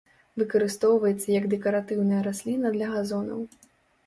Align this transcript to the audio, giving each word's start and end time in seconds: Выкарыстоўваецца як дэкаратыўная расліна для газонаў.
Выкарыстоўваецца 0.41 1.27
як 1.33 1.45
дэкаратыўная 1.53 2.21
расліна 2.29 2.67
для 2.79 2.87
газонаў. 2.97 3.39